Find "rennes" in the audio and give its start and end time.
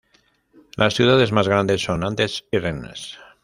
2.57-3.19